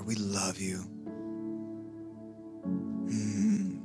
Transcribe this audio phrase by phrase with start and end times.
[0.04, 0.06] Lord.
[0.06, 0.84] We love you.
[3.06, 3.80] Mm.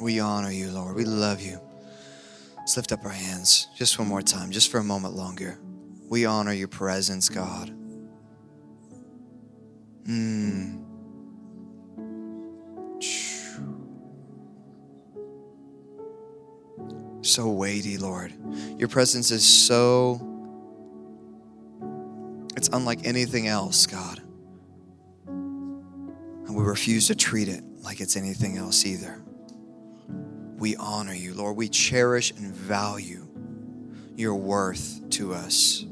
[0.00, 0.96] We honor you, Lord.
[0.96, 1.60] We love you.
[2.56, 5.58] Let's lift up our hands just one more time, just for a moment longer.
[6.08, 7.74] We honor your presence, God.
[10.06, 10.84] Mm.
[17.22, 18.32] So weighty, Lord.
[18.78, 20.24] Your presence is so
[22.56, 24.22] it's unlike anything else, God.
[26.58, 29.22] We refuse to treat it like it's anything else either.
[30.56, 31.56] We honor you, Lord.
[31.56, 33.28] We cherish and value
[34.16, 35.84] your worth to us.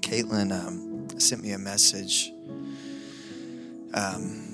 [0.00, 2.32] Caitlin um, sent me a message
[3.94, 4.44] um,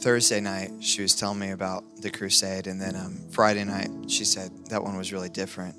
[0.00, 0.70] Thursday night.
[0.80, 4.82] She was telling me about the crusade, and then um, Friday night, she said that
[4.82, 5.76] one was really different.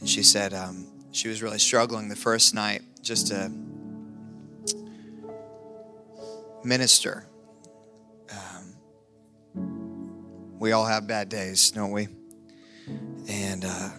[0.00, 3.50] And she said um, she was really struggling the first night just to
[6.64, 7.26] minister.
[8.30, 8.76] Um,
[10.58, 12.08] we all have bad days, don't we?
[13.28, 13.90] And uh,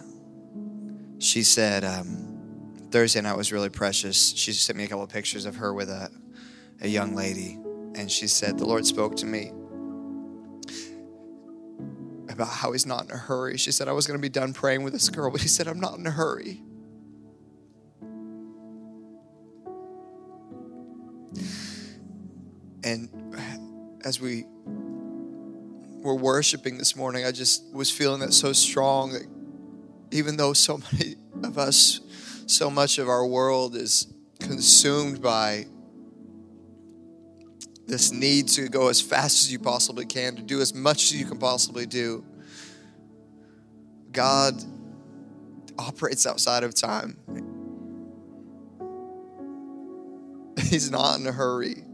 [1.18, 4.34] she said um, Thursday night was really precious.
[4.36, 6.10] She sent me a couple of pictures of her with a,
[6.80, 7.58] a young lady.
[7.94, 9.52] And she said, The Lord spoke to me
[12.28, 13.56] about how he's not in a hurry.
[13.58, 15.66] She said, I was going to be done praying with this girl, but he said,
[15.66, 16.62] I'm not in a hurry.
[22.82, 23.08] And
[24.04, 24.44] as we
[26.02, 29.26] were worshiping this morning, I just was feeling that so strong that
[30.10, 32.00] even though so many of us,
[32.46, 34.06] so much of our world is
[34.38, 35.66] consumed by
[37.86, 41.14] this need to go as fast as you possibly can, to do as much as
[41.14, 42.24] you can possibly do.
[44.12, 44.54] God
[45.78, 47.16] operates outside of time.
[50.60, 51.84] He's not in a hurry.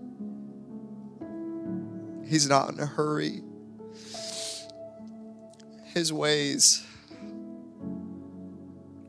[2.27, 3.43] He's not in a hurry.
[5.85, 6.85] His ways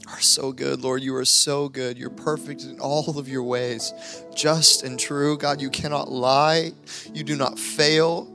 [0.07, 1.01] are so good, Lord.
[1.01, 1.97] You are so good.
[1.97, 3.91] You're perfect in all of your ways,
[4.35, 5.37] just and true.
[5.37, 6.71] God, you cannot lie,
[7.13, 8.33] you do not fail.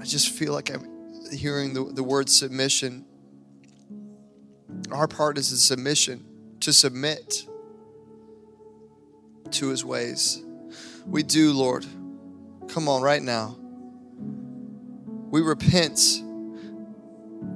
[0.00, 0.88] I just feel like I'm
[1.32, 3.04] hearing the, the word submission.
[4.92, 6.24] Our part is a submission,
[6.60, 7.47] to submit
[9.52, 10.42] to his ways.
[11.06, 11.86] We do, Lord.
[12.68, 13.56] Come on, right now.
[15.30, 16.22] We repent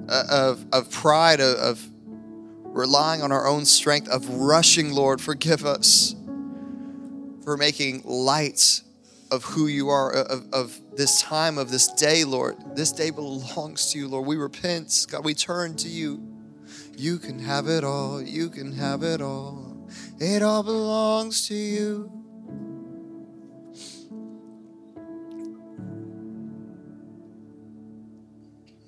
[0.09, 1.91] uh, of, of pride, of, of
[2.65, 5.21] relying on our own strength, of rushing, Lord.
[5.21, 6.15] Forgive us
[7.45, 8.83] for making light
[9.31, 12.57] of who you are, of, of this time, of this day, Lord.
[12.77, 14.27] This day belongs to you, Lord.
[14.27, 15.07] We repent.
[15.11, 16.23] God, we turn to you.
[16.97, 18.21] You can have it all.
[18.23, 19.72] You can have it all.
[20.19, 22.11] It all belongs to you.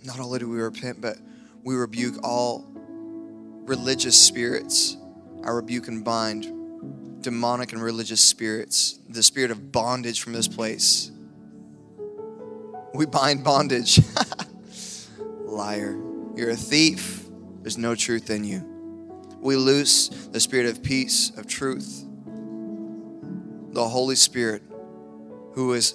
[0.05, 1.17] Not only do we repent, but
[1.63, 2.67] we rebuke all
[3.65, 4.97] religious spirits.
[5.43, 11.11] I rebuke and bind demonic and religious spirits, the spirit of bondage from this place.
[12.93, 14.01] We bind bondage.
[15.45, 15.99] Liar.
[16.37, 17.27] You're a thief.
[17.63, 18.74] There's no truth in you.
[19.45, 22.05] We loose the spirit of peace, of truth.
[23.73, 24.63] The Holy Spirit,
[25.53, 25.95] who is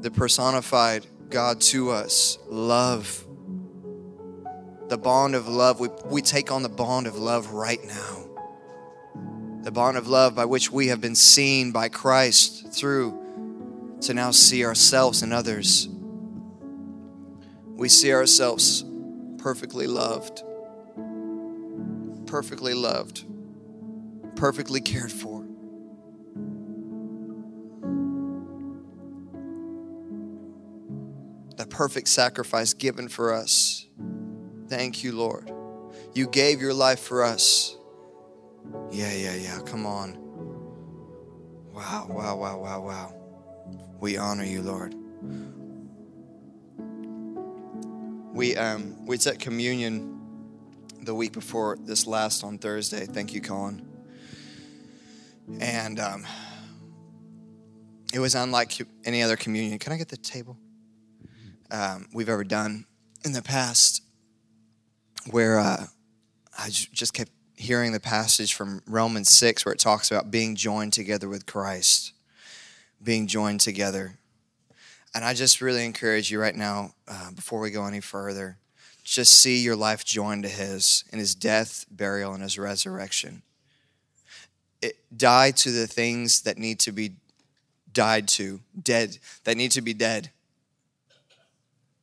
[0.00, 3.26] the personified God to us, love.
[4.88, 5.80] The bond of love.
[5.80, 8.20] We, we take on the bond of love right now
[9.62, 14.30] the bond of love by which we have been seen by Christ through to now
[14.30, 15.88] see ourselves and others.
[17.66, 18.84] We see ourselves
[19.38, 20.42] perfectly loved,
[22.30, 23.24] perfectly loved,
[24.36, 25.44] perfectly cared for.
[31.56, 33.88] The perfect sacrifice given for us.
[34.68, 35.50] Thank you, Lord.
[36.14, 37.76] You gave your life for us.
[38.92, 39.58] Yeah, yeah, yeah.
[39.66, 40.16] Come on.
[41.74, 43.14] Wow, wow, wow, wow, wow.
[43.98, 44.94] We honor you, Lord.
[48.32, 50.19] We um we took communion
[51.02, 53.06] the week before this last on Thursday.
[53.06, 53.86] Thank you, Colin.
[55.60, 56.26] And um,
[58.12, 58.72] it was unlike
[59.04, 59.78] any other communion.
[59.78, 60.56] Can I get the table?
[61.70, 62.86] Um, we've ever done
[63.24, 64.02] in the past,
[65.30, 65.86] where uh,
[66.58, 70.92] I just kept hearing the passage from Romans 6 where it talks about being joined
[70.92, 72.12] together with Christ,
[73.02, 74.18] being joined together.
[75.14, 78.58] And I just really encourage you right now, uh, before we go any further,
[79.10, 83.42] just see your life joined to His in His death, burial, and His resurrection.
[84.80, 87.12] It, die to the things that need to be
[87.92, 90.30] died to, dead, that need to be dead.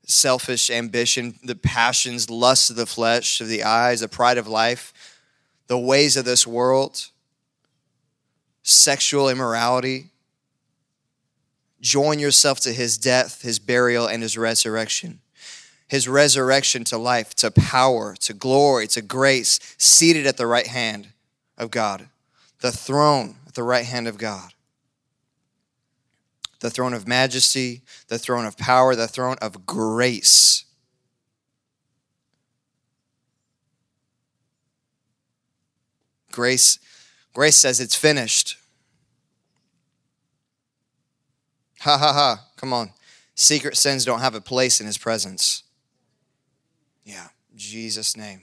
[0.05, 4.93] Selfish ambition, the passions, lusts of the flesh, of the eyes, the pride of life
[5.67, 7.07] the ways of this world,
[8.63, 10.11] sexual immorality.
[11.79, 15.19] Join yourself to his death, his burial, and his resurrection.
[15.87, 21.09] His resurrection to life, to power, to glory, to grace, seated at the right hand
[21.57, 22.09] of God,
[22.61, 24.53] the throne at the right hand of God,
[26.59, 30.65] the throne of majesty, the throne of power, the throne of grace.
[36.31, 36.77] Grace,
[37.33, 38.57] grace says it's finished.
[41.79, 42.45] Ha ha ha.
[42.57, 42.91] Come on.
[43.33, 45.63] Secret sins don't have a place in his presence.
[47.07, 48.41] Yeah, Jesus' name.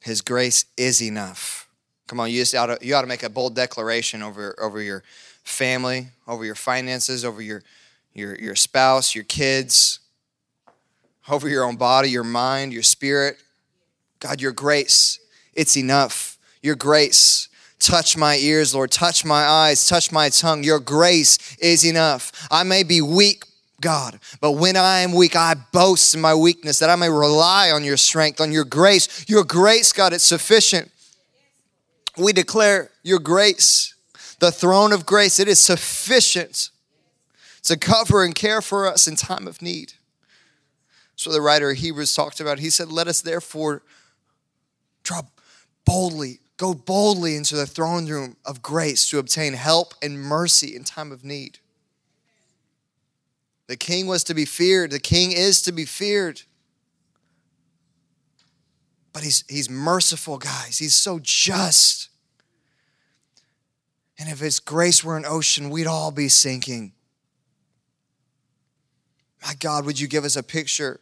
[0.00, 1.68] His grace is enough.
[2.06, 4.80] Come on, you just ought to, you ought to make a bold declaration over, over
[4.80, 5.02] your
[5.44, 7.62] family, over your finances, over your,
[8.14, 9.98] your, your spouse, your kids,
[11.28, 13.36] over your own body, your mind, your spirit.
[14.20, 15.20] God, your grace
[15.56, 16.38] it's enough.
[16.62, 17.48] Your grace.
[17.78, 18.90] Touch my ears, Lord.
[18.92, 19.88] Touch my eyes.
[19.88, 20.62] Touch my tongue.
[20.62, 22.46] Your grace is enough.
[22.50, 23.44] I may be weak,
[23.80, 27.70] God, but when I am weak, I boast in my weakness that I may rely
[27.70, 29.28] on your strength, on your grace.
[29.28, 30.90] Your grace, God, it's sufficient.
[32.16, 33.94] We declare your grace,
[34.40, 36.70] the throne of grace, it is sufficient
[37.64, 39.92] to cover and care for us in time of need.
[41.16, 42.58] So the writer of Hebrews talked about.
[42.58, 43.82] He said, Let us therefore
[45.02, 45.22] draw
[45.84, 50.84] boldly, go boldly into the throne room of grace to obtain help and mercy in
[50.84, 51.58] time of need.
[53.66, 56.42] The king was to be feared, the king is to be feared.
[59.12, 60.76] But he's, he's merciful, guys.
[60.76, 62.10] He's so just.
[64.18, 66.92] And if his grace were an ocean, we'd all be sinking.
[69.42, 71.00] My God, would you give us a picture?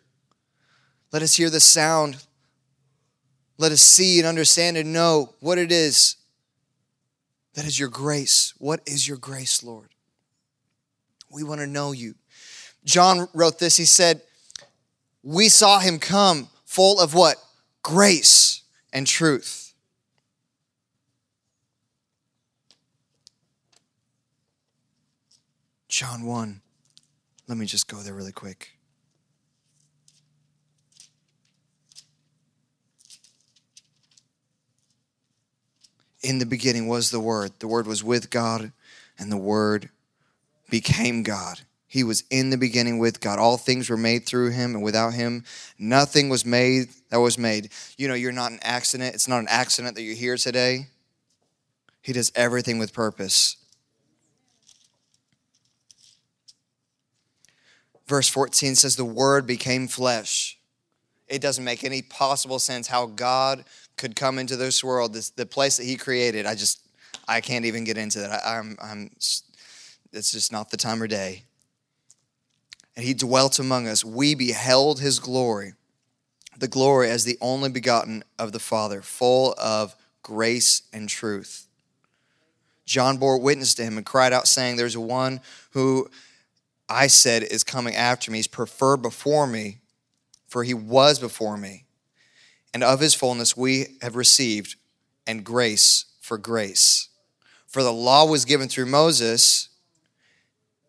[1.12, 2.24] Let us hear the sound.
[3.58, 6.16] Let us see and understand and know what it is
[7.54, 8.52] that is your grace.
[8.58, 9.90] What is your grace, Lord?
[11.30, 12.16] We want to know you.
[12.84, 13.76] John wrote this.
[13.76, 14.22] He said,
[15.22, 17.36] We saw him come full of what?
[17.82, 19.74] Grace and truth.
[25.88, 26.60] John 1.
[27.46, 28.74] Let me just go there really quick.
[36.24, 37.52] in the beginning was the Word.
[37.58, 38.72] The Word was with God,
[39.18, 39.90] and the Word
[40.70, 41.60] became God.
[41.94, 43.38] He was in the beginning with God.
[43.38, 45.44] All things were made through him, and without him,
[45.78, 47.70] nothing was made that was made.
[47.96, 49.14] You know, you're not an accident.
[49.14, 50.88] It's not an accident that you're here today.
[52.02, 53.58] He does everything with purpose.
[58.08, 60.58] Verse 14 says, The Word became flesh.
[61.28, 63.64] It doesn't make any possible sense how God
[63.96, 66.44] could come into this world, this the place that He created.
[66.44, 66.80] I just
[67.28, 68.44] I can't even get into that.
[68.44, 71.44] I, I'm I'm it's just not the time or day.
[72.96, 74.04] And He dwelt among us.
[74.04, 75.74] We beheld His glory,
[76.58, 81.66] the glory as the only begotten of the Father, full of grace and truth.
[82.86, 86.08] John bore witness to him and cried out, saying, There's one who
[86.86, 88.38] I said is coming after me.
[88.38, 89.78] He's preferred before me,
[90.46, 91.84] for he was before me
[92.74, 94.74] and of his fullness we have received,
[95.26, 97.08] and grace for grace.
[97.66, 99.68] For the law was given through Moses,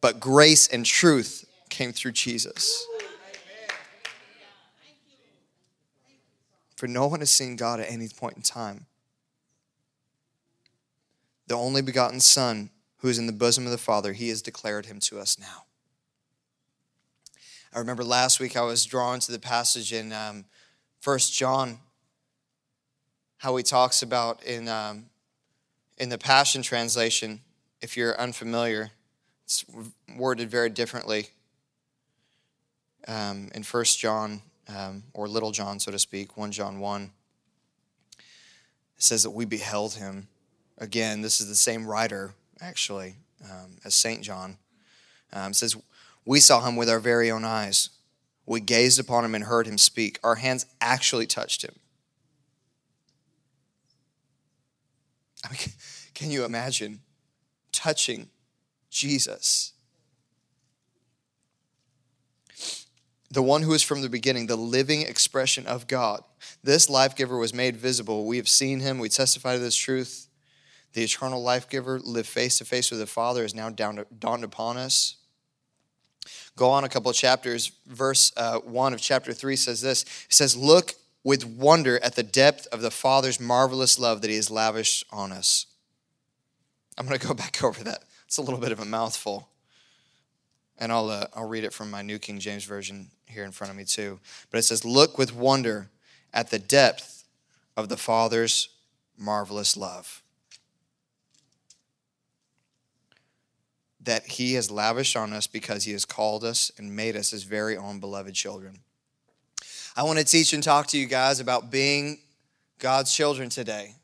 [0.01, 1.44] but grace and truth
[1.75, 2.87] came through Jesus.
[6.77, 8.85] For no one has seen God at any point in time.
[11.47, 14.85] The only begotten Son, who is in the bosom of the Father, he has declared
[14.85, 15.65] him to us now.
[17.73, 20.45] I remember last week I was drawn to the passage in um,
[21.01, 21.79] First John,
[23.39, 25.07] how he talks about in um,
[25.97, 27.41] In the Passion Translation,
[27.81, 28.91] if you're unfamiliar,
[29.43, 29.65] it's
[30.17, 31.27] worded very differently.
[33.07, 37.11] Um, in First John, um, or Little John, so to speak, 1 John 1,
[38.17, 38.23] it
[38.97, 40.27] says that we beheld him.
[40.77, 44.21] Again, this is the same writer, actually, um, as St.
[44.21, 44.57] John.
[45.31, 45.75] Um, says,
[46.25, 47.89] We saw him with our very own eyes.
[48.45, 50.19] We gazed upon him and heard him speak.
[50.23, 51.75] Our hands actually touched him.
[55.43, 55.59] I mean,
[56.13, 57.01] can you imagine
[57.71, 58.29] touching
[58.89, 59.73] Jesus?
[63.35, 66.23] The one who is from the beginning, the living expression of God.
[66.63, 68.25] This life giver was made visible.
[68.25, 68.97] We have seen him.
[68.97, 70.29] We testify to this truth.
[70.93, 74.77] The eternal life giver lived face to face with the Father is now dawned upon
[74.77, 75.17] us.
[76.55, 77.73] Go on a couple of chapters.
[77.85, 80.93] Verse uh, 1 of chapter 3 says this It says, Look
[81.25, 85.33] with wonder at the depth of the Father's marvelous love that He has lavished on
[85.33, 85.65] us.
[86.97, 88.05] I'm going to go back over that.
[88.27, 89.49] It's a little bit of a mouthful.
[90.77, 93.71] And I'll, uh, I'll read it from my New King James Version here in front
[93.71, 94.19] of me, too.
[94.51, 95.89] But it says, Look with wonder
[96.33, 97.23] at the depth
[97.77, 98.69] of the Father's
[99.17, 100.21] marvelous love.
[104.05, 107.43] that he has lavished on us because he has called us and made us his
[107.43, 108.79] very own beloved children.
[109.95, 112.19] I want to teach and talk to you guys about being
[112.79, 113.95] God's children today.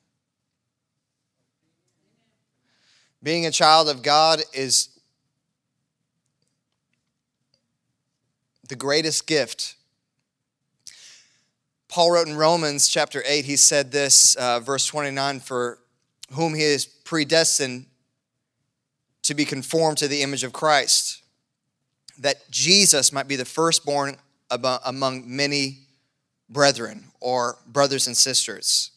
[3.24, 4.90] Being a child of God is
[8.72, 9.76] the greatest gift.
[11.90, 15.78] Paul wrote in Romans chapter 8, he said this, uh, verse 29 For
[16.32, 17.88] whom he is predestined
[19.24, 21.22] to be conformed to the image of Christ,
[22.18, 24.16] that Jesus might be the firstborn
[24.50, 25.80] among many
[26.50, 28.92] brethren or brothers and sisters.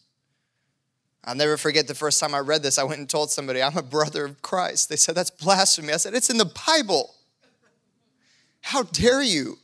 [1.25, 2.79] I'll never forget the first time I read this.
[2.79, 4.89] I went and told somebody, I'm a brother of Christ.
[4.89, 5.93] They said, That's blasphemy.
[5.93, 7.15] I said, It's in the Bible.
[8.65, 9.59] How dare you?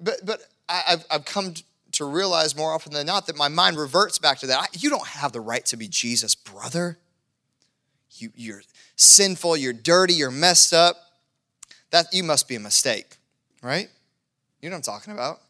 [0.00, 1.54] But, but I've, I've come
[1.92, 4.82] to realize more often than not that my mind reverts back to that.
[4.82, 6.98] You don't have the right to be Jesus' brother.
[8.10, 8.62] You, you're,
[8.96, 10.96] sinful, you're dirty, you're messed up,
[11.90, 13.16] that you must be a mistake,
[13.62, 13.88] right?
[14.60, 15.40] You know what I'm talking about.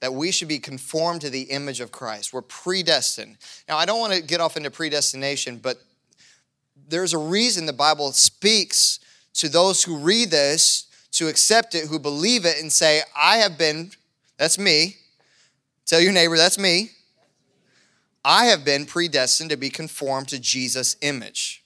[0.00, 2.32] That we should be conformed to the image of Christ.
[2.32, 3.38] We're predestined.
[3.68, 5.78] Now, I don't want to get off into predestination, but
[6.88, 9.00] there's a reason the Bible speaks
[9.34, 13.58] to those who read this, to accept it, who believe it, and say, I have
[13.58, 13.90] been,
[14.36, 14.96] that's me.
[15.86, 16.90] Tell your neighbor, that's me.
[18.24, 21.64] I have been predestined to be conformed to Jesus' image.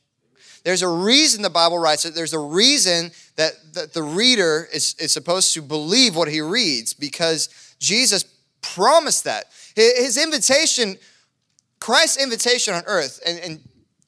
[0.64, 2.14] There's a reason the Bible writes it.
[2.14, 6.94] There's a reason that, that the reader is, is supposed to believe what he reads
[6.94, 8.24] because Jesus
[8.62, 9.46] promised that.
[9.76, 10.96] His invitation,
[11.80, 13.60] Christ's invitation on earth, and, and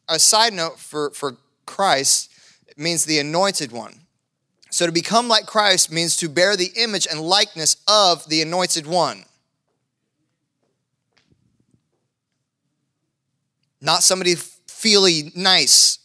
[0.08, 2.32] a side note for, for Christ
[2.78, 4.00] means the anointed one.
[4.76, 8.86] So to become like Christ means to bear the image and likeness of the anointed
[8.86, 9.24] one.
[13.80, 14.34] Not somebody
[14.66, 15.98] feely nice,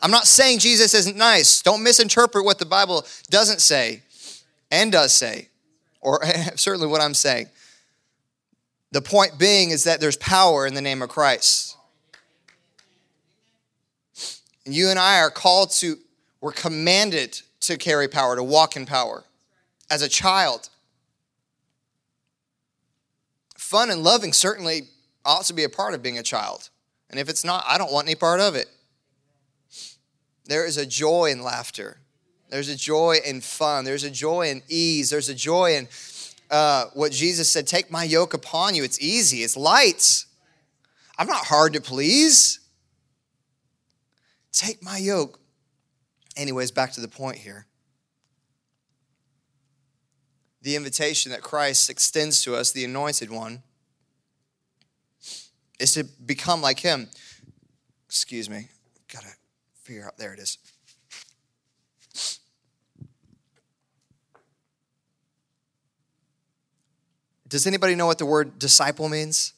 [0.00, 1.60] I'm not saying Jesus isn't nice.
[1.60, 4.02] Don't misinterpret what the Bible doesn't say
[4.70, 5.48] and does say,
[6.00, 7.48] or certainly what I'm saying.
[8.92, 11.76] The point being is that there's power in the name of Christ.
[14.64, 15.96] And you and I are called to,
[16.40, 19.24] we're commanded to carry power, to walk in power
[19.90, 20.68] as a child.
[23.56, 24.88] Fun and loving certainly
[25.24, 26.68] ought to be a part of being a child.
[27.10, 28.68] And if it's not, I don't want any part of it.
[30.46, 31.98] There is a joy in laughter.
[32.50, 33.84] There's a joy in fun.
[33.84, 35.10] There's a joy in ease.
[35.10, 35.88] There's a joy in
[36.50, 38.84] uh, what Jesus said take my yoke upon you.
[38.84, 40.24] It's easy, it's light.
[41.16, 42.60] I'm not hard to please.
[44.52, 45.40] Take my yoke.
[46.36, 47.66] Anyways, back to the point here.
[50.62, 53.62] The invitation that Christ extends to us, the anointed one,
[55.78, 57.08] is to become like him.
[58.06, 58.68] Excuse me.
[59.12, 59.28] Gotta
[59.82, 60.16] figure out.
[60.16, 60.58] There it is.
[67.46, 69.52] Does anybody know what the word disciple means?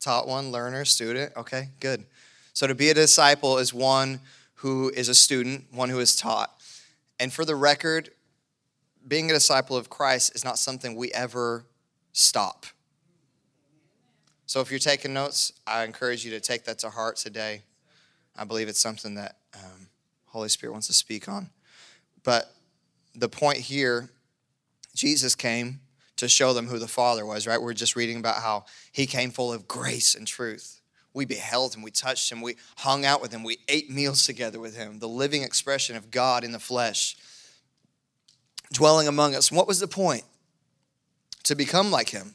[0.00, 1.32] Taught one, learner, student.
[1.36, 2.04] Okay, good.
[2.52, 4.20] So to be a disciple is one
[4.56, 6.52] who is a student, one who is taught.
[7.18, 8.10] And for the record,
[9.06, 11.64] being a disciple of Christ is not something we ever
[12.12, 12.66] stop.
[14.46, 17.62] So if you're taking notes, I encourage you to take that to heart today.
[18.36, 19.88] I believe it's something that um,
[20.26, 21.48] Holy Spirit wants to speak on.
[22.22, 22.52] But
[23.14, 24.10] the point here,
[24.94, 25.80] Jesus came
[26.16, 27.60] to show them who the Father was, right?
[27.60, 30.81] We're just reading about how he came full of grace and truth.
[31.14, 34.58] We beheld him, we touched him, we hung out with him, we ate meals together
[34.58, 37.16] with him, the living expression of God in the flesh,
[38.72, 39.52] dwelling among us.
[39.52, 40.24] what was the point?
[41.44, 42.34] To become like him,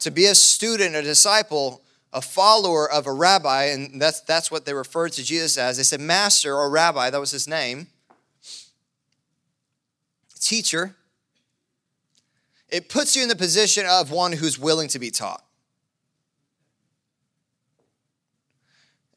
[0.00, 1.82] to be a student, a disciple,
[2.12, 5.76] a follower of a rabbi, and that's, that's what they referred to Jesus as.
[5.76, 7.88] They said, Master or Rabbi, that was his name,
[10.40, 10.94] teacher.
[12.68, 15.44] It puts you in the position of one who's willing to be taught.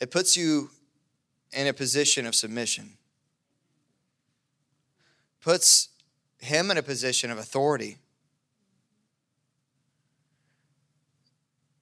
[0.01, 0.72] It puts you
[1.53, 2.98] in a position of submission.
[5.41, 5.89] Puts
[6.39, 7.98] him in a position of authority.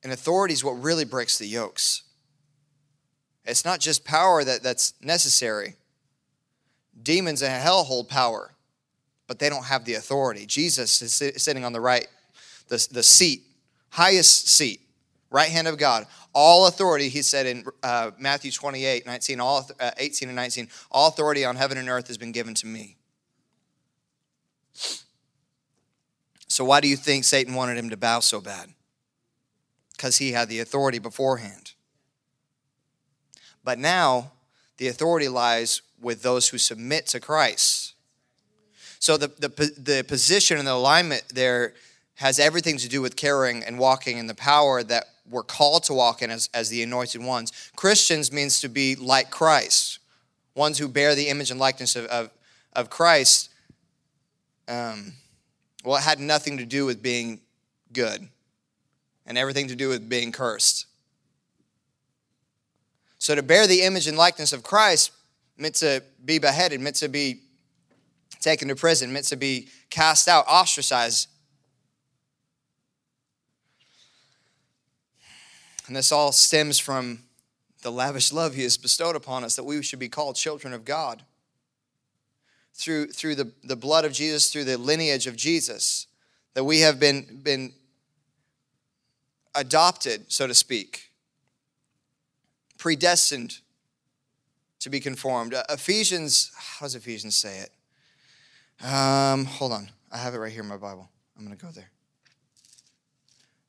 [0.03, 2.03] And authority is what really breaks the yokes.
[3.45, 5.75] It's not just power that, that's necessary.
[7.01, 8.51] Demons in hell hold power,
[9.27, 10.45] but they don't have the authority.
[10.45, 12.07] Jesus is sitting on the right,
[12.67, 13.43] the, the seat,
[13.91, 14.81] highest seat,
[15.31, 16.05] right hand of God.
[16.33, 21.07] All authority, he said in uh, Matthew 28, 19, all, uh, 18 and 19, all
[21.07, 22.97] authority on heaven and earth has been given to me.
[26.47, 28.69] So, why do you think Satan wanted him to bow so bad?
[29.91, 31.73] Because he had the authority beforehand.
[33.63, 34.31] But now,
[34.77, 37.93] the authority lies with those who submit to Christ.
[38.99, 41.73] So, the, the, the position and the alignment there
[42.15, 45.93] has everything to do with caring and walking in the power that we're called to
[45.93, 47.71] walk in as, as the anointed ones.
[47.75, 49.99] Christians means to be like Christ,
[50.55, 52.31] ones who bear the image and likeness of, of,
[52.73, 53.51] of Christ.
[54.67, 55.13] Um,
[55.83, 57.41] well, it had nothing to do with being
[57.93, 58.27] good
[59.25, 60.85] and everything to do with being cursed.
[63.19, 65.11] So to bear the image and likeness of Christ
[65.57, 67.41] meant to be beheaded, meant to be
[68.39, 71.27] taken to prison, meant to be cast out, ostracized,
[75.89, 77.23] And this all stems from
[77.81, 80.85] the lavish love he has bestowed upon us that we should be called children of
[80.85, 81.23] God.
[82.75, 86.05] Through, through the, the blood of Jesus, through the lineage of Jesus,
[86.53, 87.73] that we have been, been
[89.55, 91.09] adopted, so to speak,
[92.77, 93.57] predestined
[94.81, 95.55] to be conformed.
[95.55, 98.85] Uh, Ephesians, how does Ephesians say it?
[98.85, 99.89] Um, hold on.
[100.11, 101.09] I have it right here in my Bible.
[101.35, 101.89] I'm going to go there.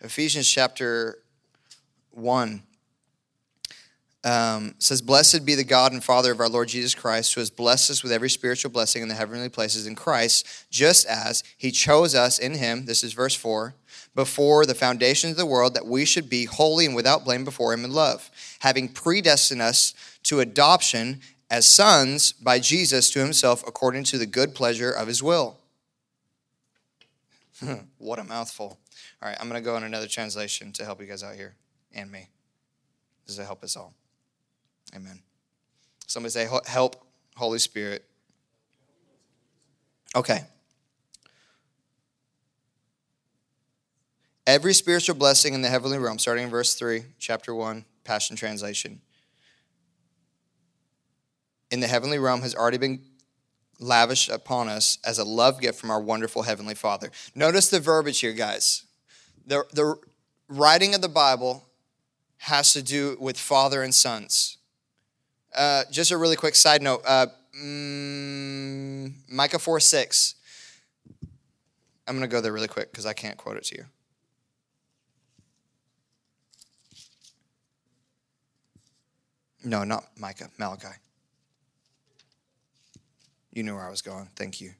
[0.02, 1.16] Ephesians chapter
[2.20, 2.62] 1
[4.22, 7.50] um, says, Blessed be the God and Father of our Lord Jesus Christ, who has
[7.50, 11.70] blessed us with every spiritual blessing in the heavenly places in Christ, just as he
[11.70, 13.74] chose us in him, this is verse 4,
[14.14, 17.72] before the foundations of the world, that we should be holy and without blame before
[17.72, 18.30] him in love,
[18.60, 24.54] having predestined us to adoption as sons by Jesus to himself according to the good
[24.54, 25.56] pleasure of his will.
[27.98, 28.78] what a mouthful.
[29.22, 31.54] All right, I'm going to go in another translation to help you guys out here
[31.94, 32.28] and me.
[33.26, 33.94] Does it help us all?
[34.94, 35.20] Amen.
[36.06, 36.96] Somebody say, Help,
[37.36, 38.04] Holy Spirit.
[40.16, 40.40] Okay.
[44.46, 49.00] Every spiritual blessing in the heavenly realm, starting in verse 3, chapter 1, Passion Translation,
[51.70, 53.00] in the heavenly realm has already been
[53.78, 57.10] lavished upon us as a love gift from our wonderful heavenly Father.
[57.34, 58.84] Notice the verbiage here, guys.
[59.46, 59.94] The, the
[60.48, 61.69] writing of the Bible
[62.40, 64.56] has to do with father and sons.
[65.54, 67.26] Uh, just a really quick side note uh,
[67.62, 70.34] mm, Micah 4 6.
[72.06, 73.84] I'm going to go there really quick because I can't quote it to you.
[79.62, 80.88] No, not Micah, Malachi.
[83.52, 84.30] You knew where I was going.
[84.34, 84.72] Thank you.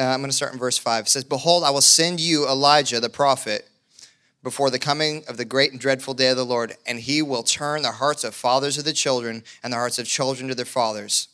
[0.00, 1.04] Uh, I'm going to start in verse 5.
[1.04, 3.68] It says, Behold, I will send you Elijah the prophet
[4.42, 7.42] before the coming of the great and dreadful day of the Lord, and he will
[7.42, 10.64] turn the hearts of fathers to the children and the hearts of children to their
[10.64, 11.28] fathers.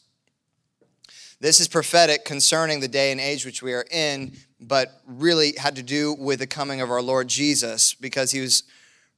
[1.39, 5.77] This is prophetic concerning the day and age which we are in, but really had
[5.77, 8.65] to do with the coming of our Lord Jesus because he was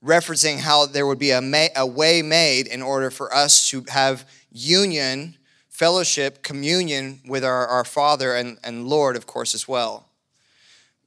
[0.05, 3.85] referencing how there would be a, ma- a way made in order for us to
[3.89, 5.39] have union
[5.79, 10.09] fellowship, communion with our, our Father and, and Lord, of course, as well.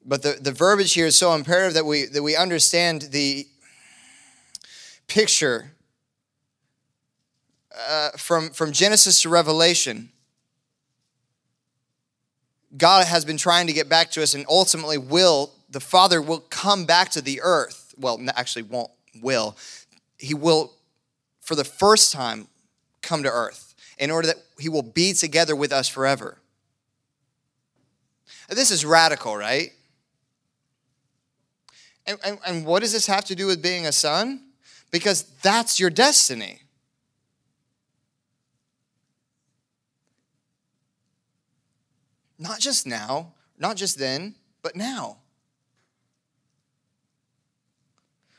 [0.06, 3.46] But the, the verbiage here is so imperative that we, that we understand the
[5.08, 5.72] picture
[7.90, 10.10] uh, from, from Genesis to Revelation.
[12.78, 16.40] God has been trying to get back to us and ultimately will, the Father will
[16.50, 17.94] come back to the earth.
[17.98, 18.90] Well, actually, won't,
[19.22, 19.58] will.
[20.18, 20.72] He will,
[21.42, 22.48] for the first time,
[23.02, 23.71] come to earth,
[24.02, 26.40] in order that he will be together with us forever.
[28.50, 29.70] This is radical, right?
[32.08, 34.42] And, and, and what does this have to do with being a son?
[34.90, 36.64] Because that's your destiny.
[42.40, 44.34] Not just now, not just then,
[44.64, 45.18] but now.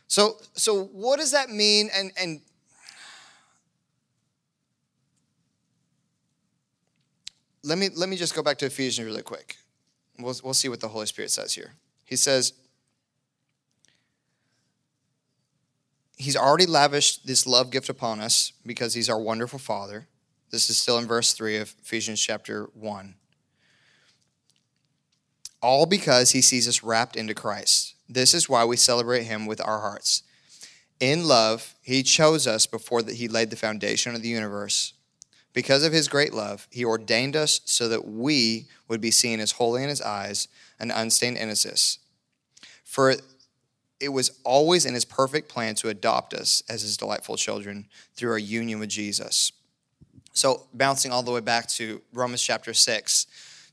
[0.08, 1.88] So, so what does that mean?
[1.94, 2.40] And, and
[7.64, 9.56] let me let me just go back to Ephesians really quick.
[10.18, 11.74] We'll, we'll see what the Holy Spirit says here.
[12.04, 12.52] He says,
[16.16, 20.06] He's already lavished this love gift upon us because He's our wonderful Father.
[20.50, 23.14] This is still in verse 3 of Ephesians chapter 1.
[25.62, 27.94] All because He sees us wrapped into Christ.
[28.08, 30.22] This is why we celebrate Him with our hearts.
[31.00, 34.92] In love, He chose us before that He laid the foundation of the universe
[35.52, 39.52] because of his great love, he ordained us so that we would be seen as
[39.52, 41.98] holy in his eyes and unstained innocence.
[42.84, 43.14] For
[44.00, 48.30] it was always in his perfect plan to adopt us as his delightful children through
[48.30, 49.52] our union with Jesus.
[50.32, 53.26] So, bouncing all the way back to Romans chapter 6,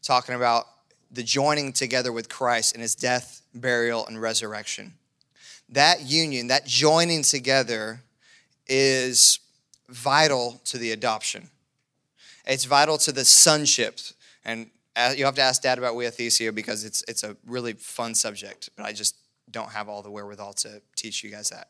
[0.03, 0.65] talking about
[1.09, 4.93] the joining together with Christ in his death, burial, and resurrection.
[5.69, 8.01] That union, that joining together,
[8.67, 9.39] is
[9.87, 11.49] vital to the adoption
[12.49, 13.99] it's vital to the sonship.
[14.43, 18.15] And uh, you have to ask Dad about huiothesia because it's, it's a really fun
[18.15, 19.15] subject, but I just
[19.51, 21.69] don't have all the wherewithal to teach you guys that.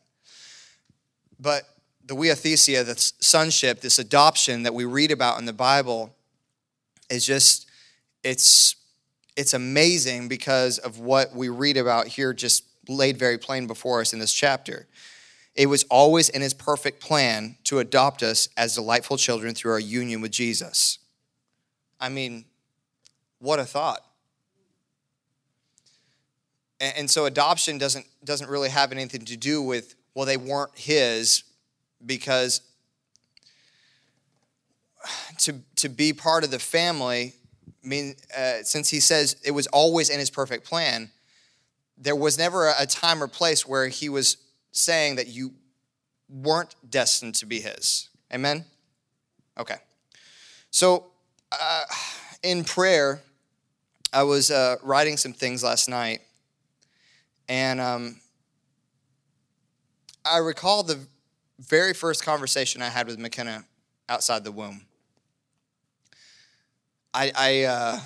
[1.38, 1.64] But
[2.04, 6.14] the huiothesia, the sonship, this adoption that we read about in the Bible,
[7.10, 7.68] is just,
[8.24, 8.74] it's,
[9.36, 14.12] it's amazing because of what we read about here, just laid very plain before us
[14.12, 14.86] in this chapter.
[15.60, 19.78] It was always in his perfect plan to adopt us as delightful children through our
[19.78, 20.98] union with Jesus.
[22.00, 22.46] I mean,
[23.40, 24.02] what a thought.
[26.80, 31.44] And so adoption doesn't, doesn't really have anything to do with, well, they weren't his
[32.06, 32.62] because
[35.40, 37.34] to, to be part of the family,
[37.84, 41.10] I mean, uh, since he says it was always in his perfect plan,
[41.98, 44.38] there was never a time or place where he was
[44.72, 45.54] saying that you
[46.28, 48.08] weren't destined to be his.
[48.32, 48.64] Amen?
[49.58, 49.76] Okay.
[50.70, 51.06] So,
[51.52, 51.84] uh,
[52.42, 53.20] in prayer,
[54.12, 56.20] I was uh, writing some things last night,
[57.48, 58.20] and um,
[60.24, 60.98] I recall the
[61.58, 63.64] very first conversation I had with McKenna
[64.08, 64.86] outside the womb.
[67.12, 68.00] I, I uh,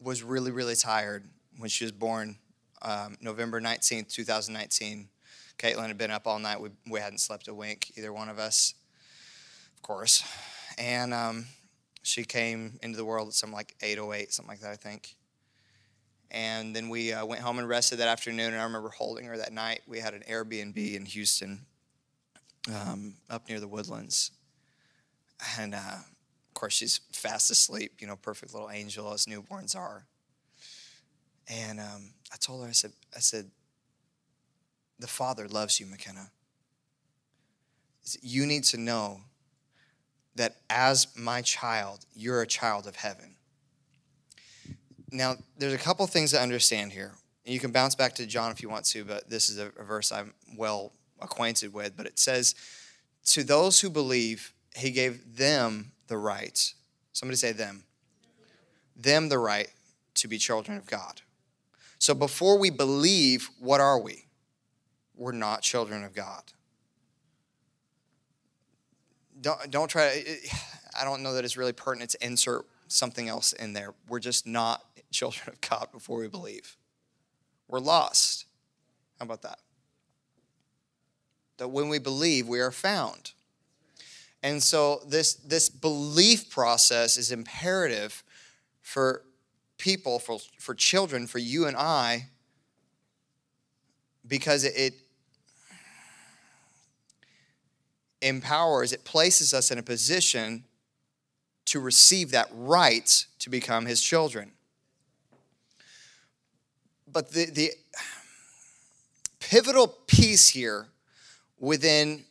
[0.00, 1.24] was really, really tired
[1.58, 2.36] when she was born
[2.82, 5.08] um, November 19th, 2019.
[5.58, 6.60] Caitlin had been up all night.
[6.60, 8.74] We, we hadn't slept a wink, either one of us,
[9.76, 10.24] of course.
[10.78, 11.46] And um,
[12.02, 15.14] she came into the world at some like 8.08, something like that, I think.
[16.30, 18.52] And then we uh, went home and rested that afternoon.
[18.52, 19.82] And I remember holding her that night.
[19.86, 21.66] We had an Airbnb in Houston,
[22.74, 24.30] um, up near the woodlands.
[25.58, 30.06] And uh, of course, she's fast asleep, you know, perfect little angel as newborns are.
[31.48, 33.50] And um, I told her, I said, I said,
[34.98, 36.30] the Father loves you, McKenna.
[38.20, 39.20] You need to know
[40.36, 43.34] that as my child, you're a child of heaven.
[45.10, 47.12] Now, there's a couple things to understand here.
[47.44, 49.84] You can bounce back to John if you want to, but this is a, a
[49.84, 51.96] verse I'm well acquainted with.
[51.96, 52.54] But it says,
[53.26, 56.72] To those who believe, he gave them the right.
[57.12, 57.84] Somebody say them.
[58.96, 59.68] Them the right
[60.14, 61.20] to be children of God.
[62.02, 64.26] So before we believe, what are we?
[65.14, 66.42] We're not children of God.
[69.40, 70.24] Don't, don't try,
[71.00, 73.94] I don't know that it's really pertinent to insert something else in there.
[74.08, 76.76] We're just not children of God before we believe.
[77.68, 78.46] We're lost.
[79.20, 79.60] How about that?
[81.58, 83.30] That when we believe, we are found.
[84.42, 88.24] And so this, this belief process is imperative
[88.80, 89.22] for
[89.82, 92.28] people, for, for children, for you and I,
[94.24, 94.94] because it,
[98.20, 100.62] empowers, it places us in a position
[101.64, 104.52] to receive that right to become his children.
[107.12, 107.70] But the, the
[109.40, 110.86] pivotal piece here
[111.58, 112.22] within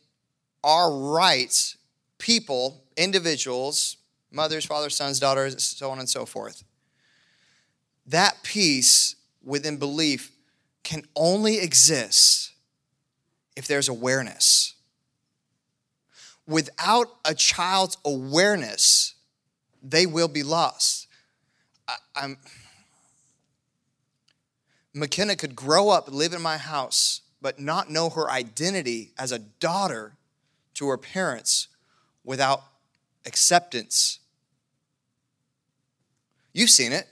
[0.64, 1.76] our rights,
[2.16, 3.98] people, individuals,
[4.30, 6.64] mothers, fathers, sons, daughters, so on and so forth,
[8.06, 10.30] that peace within belief
[10.82, 12.52] can only exist
[13.56, 14.74] if there's awareness.
[16.46, 19.14] without a child's awareness,
[19.82, 21.06] they will be lost.
[21.88, 22.36] I, I'm
[24.94, 29.38] McKenna could grow up, live in my house, but not know her identity as a
[29.38, 30.16] daughter
[30.74, 31.68] to her parents
[32.24, 32.62] without
[33.24, 34.18] acceptance.
[36.52, 37.08] You've seen it.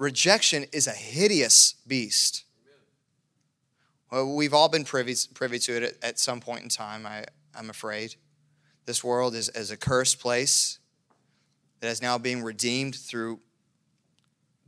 [0.00, 2.44] Rejection is a hideous beast.
[4.10, 7.26] Well, we've all been privy, privy to it at, at some point in time, I,
[7.54, 8.14] I'm afraid.
[8.86, 10.78] This world is, is a cursed place
[11.80, 13.40] that is now being redeemed through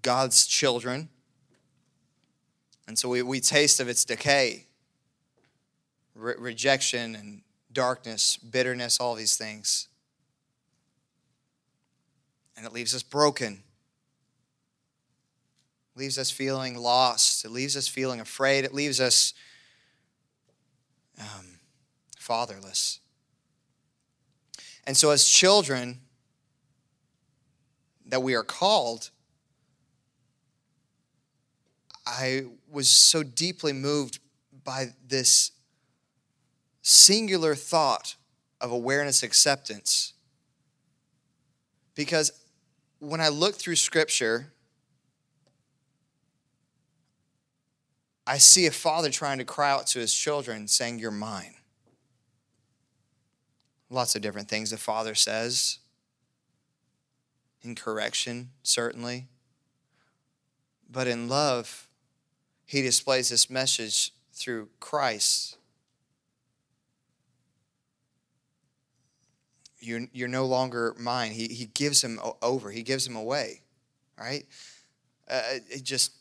[0.02, 1.08] God's children.
[2.86, 4.66] And so we, we taste of its decay,
[6.14, 7.40] re- rejection and
[7.72, 9.88] darkness, bitterness, all these things.
[12.54, 13.62] And it leaves us broken.
[15.94, 17.44] It leaves us feeling lost.
[17.44, 18.64] It leaves us feeling afraid.
[18.64, 19.34] It leaves us
[21.20, 21.58] um,
[22.18, 23.00] fatherless.
[24.84, 26.00] And so, as children
[28.06, 29.10] that we are called,
[32.06, 34.18] I was so deeply moved
[34.64, 35.52] by this
[36.82, 38.16] singular thought
[38.60, 40.14] of awareness acceptance.
[41.94, 42.32] Because
[42.98, 44.51] when I look through scripture,
[48.26, 51.54] I see a father trying to cry out to his children, saying, You're mine.
[53.90, 55.78] Lots of different things the father says,
[57.62, 59.26] in correction, certainly.
[60.90, 61.88] But in love,
[62.64, 65.58] he displays this message through Christ.
[69.78, 71.32] You're, you're no longer mine.
[71.32, 73.62] He, he gives him over, he gives him away,
[74.18, 74.46] right?
[75.28, 76.12] Uh, it just,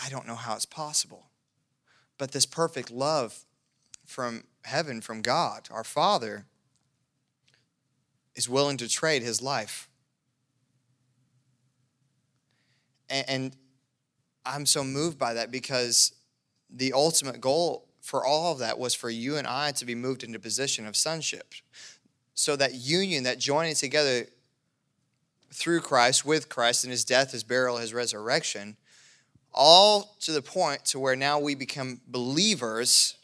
[0.00, 1.29] I don't know how it's possible.
[2.20, 3.46] But this perfect love
[4.04, 6.44] from heaven, from God, our Father,
[8.34, 9.88] is willing to trade his life.
[13.08, 13.56] And,
[14.44, 16.12] I'm so moved by that because
[16.68, 20.22] the ultimate goal for all of that was for you and I to be moved
[20.22, 21.54] into position of sonship.
[22.34, 24.26] So that union, that joining together
[25.50, 28.76] through Christ, with Christ, in his death, his burial, his resurrection,
[29.52, 33.16] all to the point to where now we become believers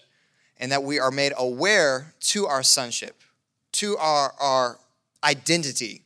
[0.58, 3.22] and that we are made aware to our sonship,
[3.72, 4.78] to our, our
[5.22, 6.02] identity.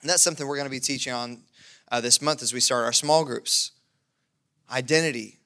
[0.00, 1.42] And that's something we're going to be teaching on
[1.90, 3.72] uh, this month as we start our small groups
[4.70, 5.38] identity.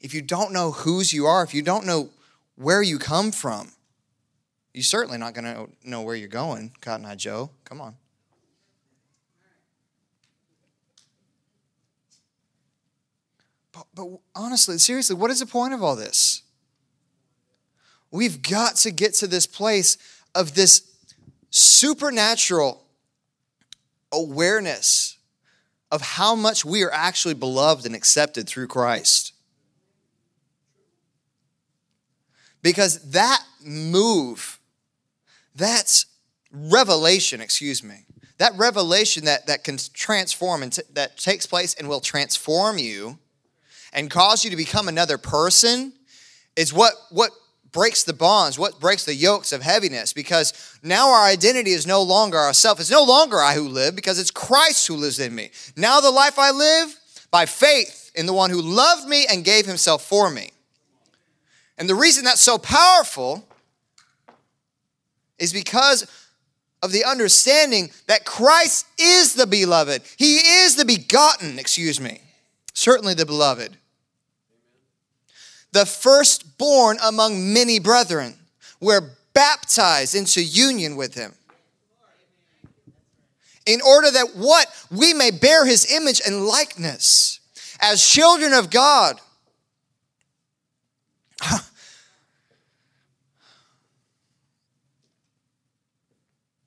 [0.00, 2.10] If you don't know whose you are, if you don't know
[2.56, 3.72] where you come from,
[4.72, 7.50] you're certainly not going to know where you're going, Cotton Eye Joe.
[7.64, 7.96] Come on.
[13.72, 16.42] But, but honestly, seriously, what is the point of all this?
[18.10, 19.96] We've got to get to this place
[20.34, 20.90] of this
[21.50, 22.82] supernatural
[24.12, 25.18] awareness
[25.90, 29.32] of how much we are actually beloved and accepted through Christ.
[32.62, 34.58] Because that move,
[35.54, 36.06] that's
[36.52, 38.04] revelation, excuse me,
[38.38, 43.18] that revelation that, that can transform and t- that takes place and will transform you
[43.92, 45.92] and cause you to become another person
[46.56, 47.30] is what, what
[47.72, 52.02] breaks the bonds, what breaks the yokes of heaviness, because now our identity is no
[52.02, 52.80] longer ourself.
[52.80, 55.50] It's no longer I who live, because it's Christ who lives in me.
[55.76, 56.98] Now the life I live
[57.30, 60.50] by faith in the one who loved me and gave himself for me.
[61.78, 63.46] And the reason that's so powerful
[65.38, 66.06] is because
[66.82, 70.02] of the understanding that Christ is the beloved.
[70.16, 72.20] He is the begotten, excuse me.
[72.74, 73.76] Certainly the beloved
[75.72, 78.34] the firstborn among many brethren.
[78.80, 81.32] We're baptized into union with him.
[83.66, 84.66] In order that what?
[84.90, 87.40] We may bear his image and likeness
[87.80, 89.20] as children of God.
[91.42, 91.60] I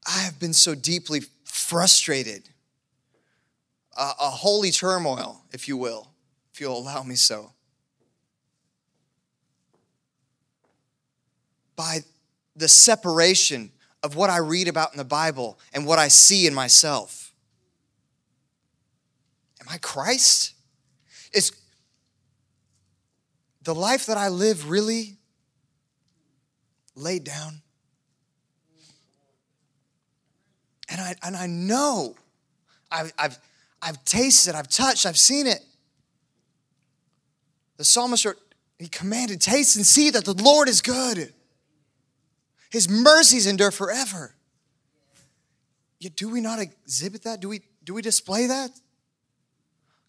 [0.05, 2.49] have been so deeply frustrated,
[3.97, 6.09] a, a holy turmoil, if you will,
[6.53, 7.52] if you'll allow me so.
[11.75, 11.99] By
[12.55, 13.71] the separation
[14.03, 17.33] of what I read about in the Bible and what I see in myself.
[19.61, 20.53] Am I Christ?
[21.31, 21.53] Is
[23.61, 25.15] the life that I live really
[26.95, 27.61] laid down?
[30.89, 32.15] And I, and I know,
[32.91, 33.39] I've, I've,
[33.81, 35.63] I've tasted, I've touched, I've seen it.
[37.77, 38.27] The psalmist,
[38.77, 41.33] he commanded, taste and see that the Lord is good.
[42.73, 44.33] His mercies endure forever.
[45.99, 47.39] Yet do we not exhibit that?
[47.39, 48.71] Do we do we display that?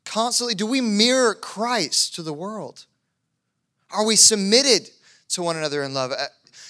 [0.07, 2.87] Constantly, do we mirror Christ to the world?
[3.91, 4.89] Are we submitted
[5.29, 6.13] to one another in love?
[6.13, 6.25] Uh,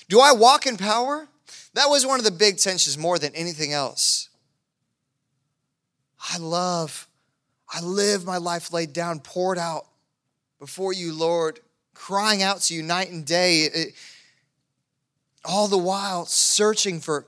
[0.08, 1.28] do I walk in power?
[1.74, 4.28] That was one of the big tensions more than anything else.
[6.28, 7.06] I love,
[7.72, 9.86] I live my life laid down, poured out
[10.58, 11.60] before you, Lord,
[11.94, 13.94] crying out to you night and day, it,
[15.44, 17.26] all the while searching for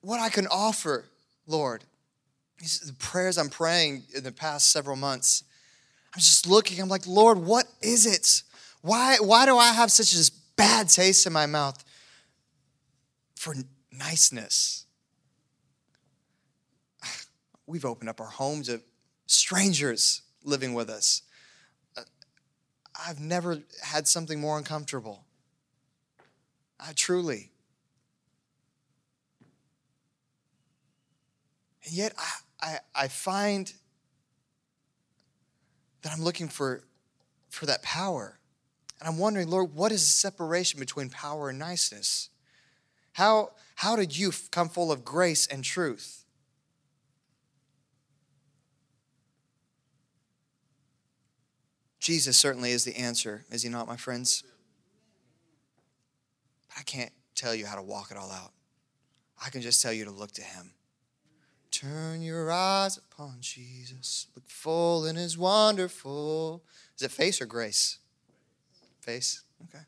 [0.00, 1.06] what I can offer,
[1.46, 1.84] Lord.
[2.58, 5.44] These the prayers I'm praying in the past several months.
[6.14, 8.42] I'm just looking, I'm like, Lord, what is it?
[8.82, 11.82] Why, why do I have such a bad taste in my mouth
[13.36, 13.54] for
[13.92, 14.86] niceness?
[17.66, 18.80] We've opened up our home to
[19.26, 21.22] strangers living with us.
[21.96, 22.02] Uh,
[23.06, 25.24] I've never had something more uncomfortable.
[26.80, 27.50] I truly.
[31.84, 33.72] And yet I, I, I find
[36.02, 36.84] that I'm looking for,
[37.48, 38.38] for that power.
[38.98, 42.28] And I'm wondering, Lord, what is the separation between power and niceness?
[43.14, 46.24] How, how did you come full of grace and truth?
[51.98, 54.42] Jesus certainly is the answer, is he not, my friends?
[56.78, 58.52] I can't tell you how to walk it all out.
[59.44, 60.72] I can just tell you to look to him.
[61.70, 64.26] Turn your eyes upon Jesus.
[64.34, 66.62] Look full in his wonderful.
[66.96, 67.98] Is it face or grace?
[69.00, 69.42] Face?
[69.64, 69.84] Okay.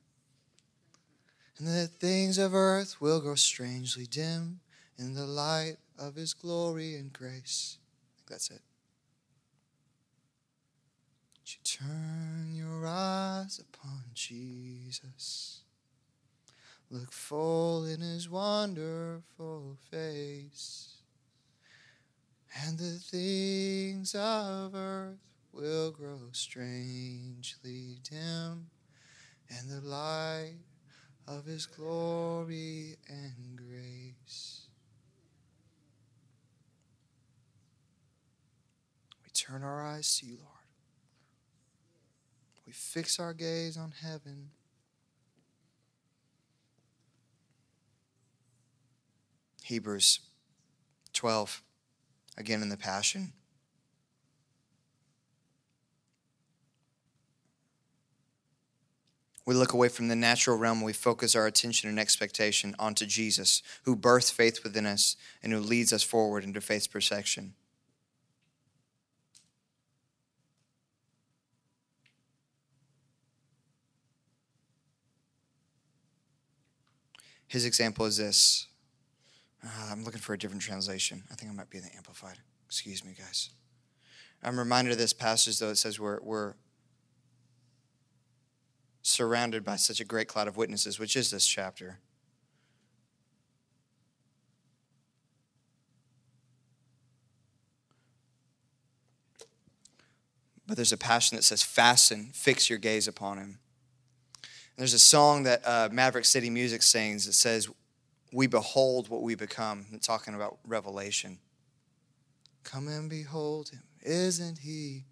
[1.59, 4.61] And the things of earth will grow strangely dim
[4.99, 7.79] in the light of his glory and grace.
[7.79, 8.63] I think that's it.
[11.45, 15.62] You turn your eyes upon Jesus.
[16.93, 20.97] Look full in his wonderful face.
[22.63, 25.17] And the things of earth
[25.55, 28.67] will grow strangely dim
[29.49, 30.59] in the light
[31.27, 34.67] of his glory and grace.
[39.25, 40.49] We turn our eyes to you, Lord.
[42.67, 44.51] We fix our gaze on heaven.
[49.73, 50.21] Hebrews
[51.15, 51.63] 12,
[52.37, 53.33] again in the Passion.
[59.47, 63.07] We look away from the natural realm and we focus our attention and expectation onto
[63.07, 67.55] Jesus, who births faith within us and who leads us forward into faith's perfection.
[77.47, 78.67] His example is this.
[79.65, 81.23] Uh, I'm looking for a different translation.
[81.31, 82.39] I think I might be in the Amplified.
[82.67, 83.51] Excuse me, guys.
[84.43, 85.71] I'm reminded of this passage, though.
[85.71, 86.55] It says we're, we're
[89.03, 91.99] surrounded by such a great cloud of witnesses, which is this chapter.
[100.67, 103.59] But there's a passion that says, Fasten, fix your gaze upon him.
[104.77, 107.69] There's a song that uh, Maverick City Music sings that says,
[108.33, 109.87] We behold what we become.
[109.93, 111.39] I'm talking about revelation.
[112.65, 113.83] Come and behold him.
[114.03, 115.05] Isn't he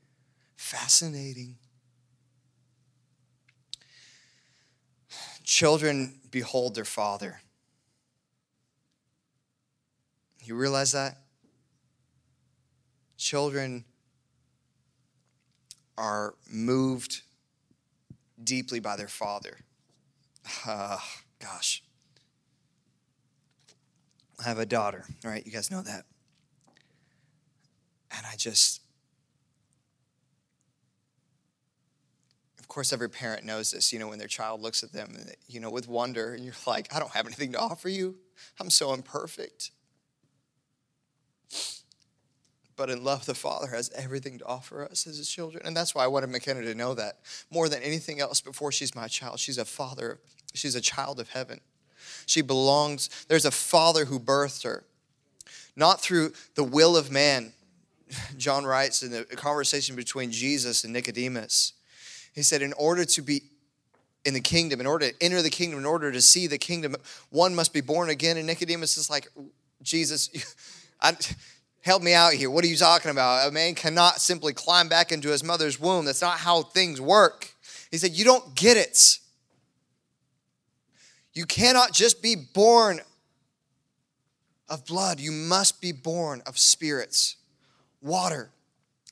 [0.57, 1.57] fascinating?
[5.45, 7.41] Children behold their father.
[10.43, 11.19] You realize that?
[13.19, 13.85] Children
[15.99, 17.21] are moved
[18.43, 19.59] deeply by their father.
[20.67, 20.99] Uh,
[21.39, 21.83] gosh.
[24.45, 25.45] Have a daughter, right?
[25.45, 26.05] You guys know that.
[28.11, 28.81] And I just,
[32.59, 35.17] of course, every parent knows this, you know, when their child looks at them,
[35.47, 38.17] you know, with wonder, and you're like, I don't have anything to offer you.
[38.59, 39.71] I'm so imperfect.
[42.77, 45.67] But in love, the Father has everything to offer us as his children.
[45.67, 47.19] And that's why I wanted McKenna to know that
[47.51, 49.39] more than anything else before she's my child.
[49.39, 50.19] She's a father,
[50.55, 51.61] she's a child of heaven.
[52.31, 54.85] She belongs, there's a father who birthed her,
[55.75, 57.53] not through the will of man.
[58.37, 61.73] John writes in the conversation between Jesus and Nicodemus.
[62.33, 63.43] He said, In order to be
[64.25, 66.95] in the kingdom, in order to enter the kingdom, in order to see the kingdom,
[67.31, 68.37] one must be born again.
[68.37, 69.27] And Nicodemus is like,
[69.83, 70.31] Jesus,
[71.01, 71.17] I,
[71.81, 72.49] help me out here.
[72.49, 73.49] What are you talking about?
[73.49, 76.05] A man cannot simply climb back into his mother's womb.
[76.05, 77.55] That's not how things work.
[77.91, 79.19] He said, You don't get it.
[81.33, 83.01] You cannot just be born
[84.69, 87.37] of blood, you must be born of spirits,
[88.01, 88.51] water.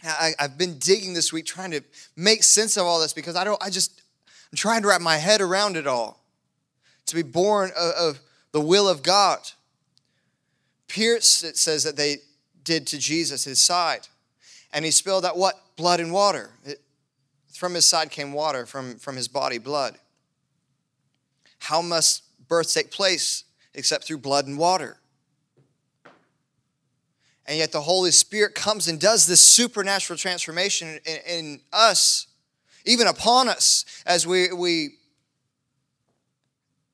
[0.05, 1.81] I, have been digging this week trying to
[2.17, 4.03] make sense of all this because I don't, I just,
[4.53, 6.23] I'm trying to wrap my head around it all.
[7.07, 8.21] To be born of, of
[8.53, 9.41] the will of God.
[10.87, 12.19] Pierce, it says that they
[12.63, 14.07] did to Jesus, his side.
[14.73, 15.55] And he spilled out what?
[15.77, 16.51] Blood and water.
[16.65, 16.81] It,
[17.53, 19.97] from his side came water, from, from his body, blood.
[21.69, 23.45] How must birth take place
[23.75, 24.97] except through blood and water?
[27.45, 32.27] And yet the Holy Spirit comes and does this supernatural transformation in, in us,
[32.87, 34.97] even upon us, as we, we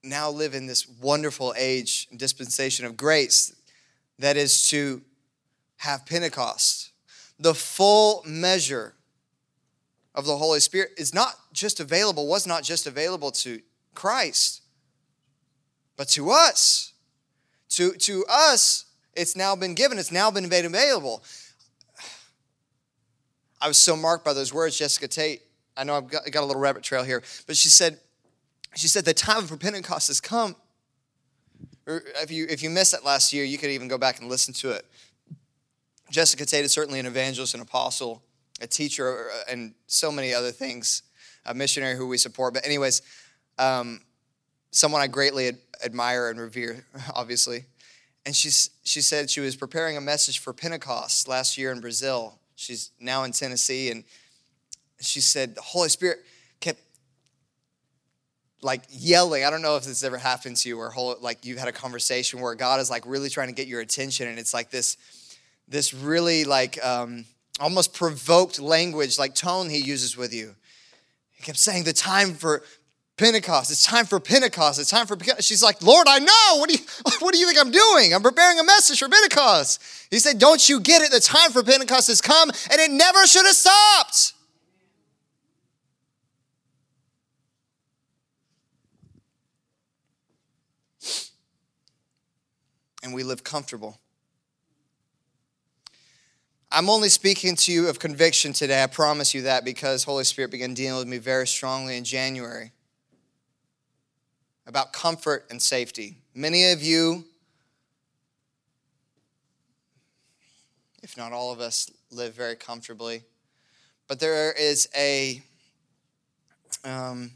[0.02, 3.54] now live in this wonderful age and dispensation of grace
[4.18, 5.02] that is to
[5.76, 6.90] have Pentecost.
[7.38, 8.94] The full measure
[10.16, 13.60] of the Holy Spirit is not just available, was not just available to
[13.94, 14.62] Christ,
[15.96, 16.92] but to us.
[17.70, 18.84] To, to us,
[19.14, 21.24] it's now been given, it's now been made available.
[23.60, 25.42] I was so marked by those words, Jessica Tate.
[25.76, 27.98] I know I've got, got a little rabbit trail here, but she said,
[28.76, 30.54] she said, the time for Pentecost has come.
[31.86, 34.54] If you if you missed it last year, you could even go back and listen
[34.54, 34.86] to it.
[36.10, 38.22] Jessica Tate is certainly an evangelist, an apostle,
[38.60, 41.02] a teacher, uh, and so many other things.
[41.46, 42.54] A missionary who we support.
[42.54, 43.02] But anyways,
[43.58, 44.00] um,
[44.74, 47.64] someone I greatly ad- admire and revere, obviously.
[48.26, 52.38] And she's, she said she was preparing a message for Pentecost last year in Brazil.
[52.56, 54.04] She's now in Tennessee, and
[55.00, 56.18] she said the Holy Spirit
[56.60, 56.80] kept
[58.62, 59.44] like yelling.
[59.44, 61.72] I don't know if this ever happened to you, or whole, like you've had a
[61.72, 64.96] conversation where God is like really trying to get your attention, and it's like this,
[65.68, 67.26] this really like um,
[67.60, 70.54] almost provoked language, like tone He uses with you.
[71.32, 72.62] He kept saying the time for
[73.16, 73.70] Pentecost.
[73.70, 74.80] It's time for Pentecost.
[74.80, 75.46] It's time for Pentecost.
[75.46, 76.58] She's like, Lord, I know.
[76.58, 76.84] What do you
[77.20, 78.12] what do you think I'm doing?
[78.12, 79.82] I'm preparing a message for Pentecost.
[80.10, 81.12] He said, Don't you get it?
[81.12, 84.32] The time for Pentecost has come, and it never should have stopped.
[93.04, 94.00] And we live comfortable.
[96.72, 98.82] I'm only speaking to you of conviction today.
[98.82, 102.72] I promise you that because Holy Spirit began dealing with me very strongly in January
[104.66, 106.16] about comfort and safety.
[106.34, 107.24] Many of you,
[111.02, 113.22] if not all of us, live very comfortably.
[114.08, 115.42] But there is a
[116.84, 117.32] um,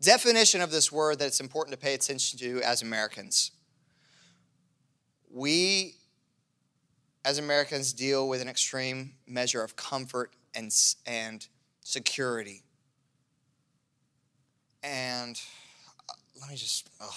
[0.00, 3.52] definition of this word that it's important to pay attention to as Americans.
[5.30, 5.94] We,
[7.24, 10.74] as Americans, deal with an extreme measure of comfort and,
[11.06, 11.46] and
[11.82, 12.62] security.
[14.82, 15.40] And
[16.42, 17.08] let me just, ugh.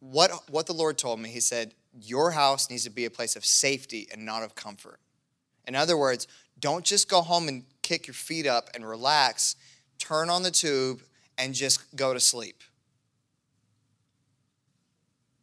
[0.00, 3.36] What, what the Lord told me, He said, Your house needs to be a place
[3.36, 5.00] of safety and not of comfort.
[5.66, 6.28] In other words,
[6.60, 9.56] don't just go home and kick your feet up and relax,
[9.98, 11.00] turn on the tube,
[11.38, 12.62] and just go to sleep.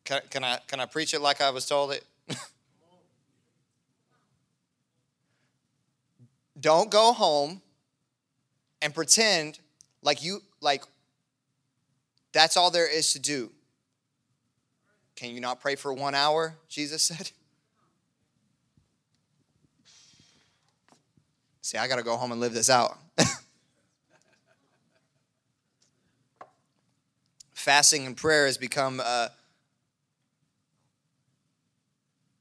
[0.04, 2.06] Can, can, I, can I preach it like I was told it?
[6.60, 7.62] don't go home
[8.82, 9.60] and pretend
[10.04, 10.84] like you like
[12.34, 13.52] that's all there is to do.
[15.16, 16.56] Can you not pray for one hour?
[16.68, 17.32] Jesus said.
[21.62, 22.98] See, I got to go home and live this out.
[27.54, 29.30] Fasting and prayer has become a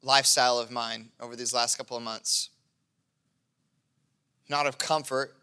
[0.03, 2.49] lifestyle of mine over these last couple of months.
[4.49, 5.37] Not of comfort,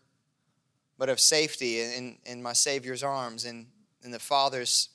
[0.98, 3.68] but of safety in, in my Savior's arms and
[4.04, 4.90] in the Father's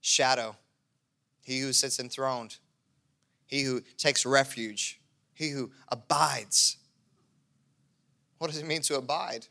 [0.00, 0.56] shadow.
[1.42, 2.58] He who sits enthroned,
[3.46, 5.00] he who takes refuge,
[5.34, 6.76] he who abides.
[8.38, 9.46] What does it mean to abide?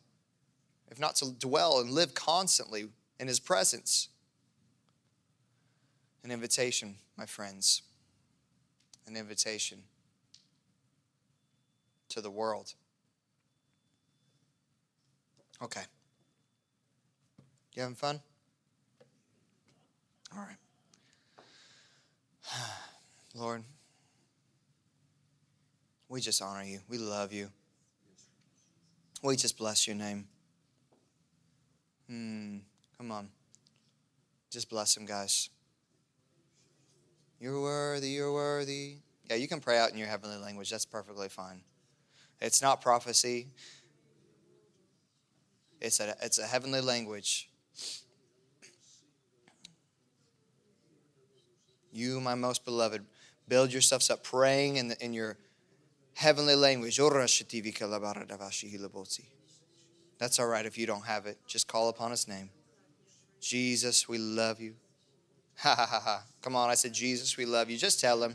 [0.90, 2.88] If not to dwell and live constantly
[3.20, 4.10] in his presence.
[6.24, 7.84] An invitation, my friends.
[9.08, 9.84] An invitation
[12.10, 12.74] to the world.
[15.62, 15.82] Okay.
[17.76, 18.22] You having fun?
[20.36, 20.58] All right.
[23.36, 23.64] Lord,
[26.08, 26.80] we just honor you.
[26.88, 27.50] We love you.
[29.22, 30.28] We just bless your name.
[32.08, 32.58] Hmm.
[32.98, 33.30] Come on.
[34.50, 35.50] Just bless him, guys.
[37.40, 38.96] You're worthy, you're worthy.
[39.30, 40.70] Yeah, you can pray out in your heavenly language.
[40.70, 41.62] That's perfectly fine.
[42.42, 43.48] It's not prophecy.
[45.80, 47.50] It's a, it's a heavenly language.
[51.92, 53.04] You, my most beloved,
[53.48, 55.38] build yourselves up praying in, the, in your
[56.14, 57.00] heavenly language.
[60.20, 61.38] That's all right if you don't have it.
[61.48, 62.50] Just call upon his name.
[63.42, 64.76] Jesus, we love you.
[65.62, 66.24] Ha ha ha ha.
[66.42, 67.78] Come on, I said, Jesus, we love you.
[67.78, 68.34] Just tell him.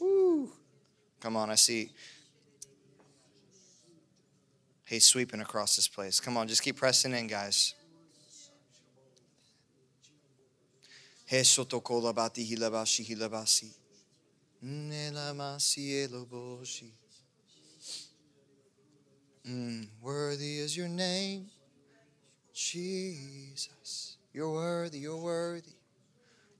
[0.00, 0.50] Woo.
[1.20, 1.90] Come on, I see.
[4.86, 6.18] He's sweeping across this place.
[6.18, 7.74] Come on, just keep pressing in, guys.
[19.44, 21.46] Mm, worthy is your name,
[22.54, 24.18] Jesus.
[24.32, 25.74] You're worthy, you're worthy.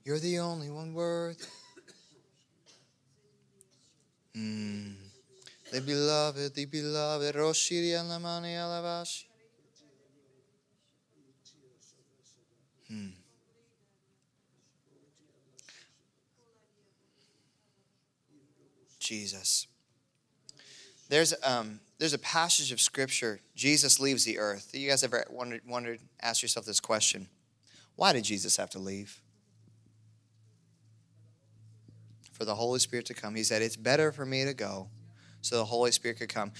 [0.03, 1.43] You're the only one worthy.
[4.35, 4.95] Mm.
[5.71, 9.23] The beloved, the beloved, Roshiri Alavashi.
[12.87, 13.16] Hmm.
[19.07, 19.67] Jesus.
[21.09, 23.39] There's um there's a passage of scripture.
[23.55, 24.69] Jesus leaves the earth.
[24.73, 27.27] You guys ever wondered wondered ask yourself this question?
[27.95, 29.21] Why did Jesus have to leave?
[32.31, 33.33] For the Holy Spirit to come.
[33.33, 34.89] He said, It's better for me to go
[35.41, 36.51] so the Holy Spirit could come.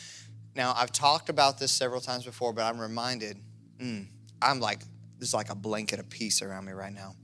[0.56, 3.38] Now, I've talked about this several times before, but I'm reminded,
[3.80, 4.08] mm,
[4.42, 4.80] I'm like,
[5.20, 7.16] there's like a blanket of peace around me right now.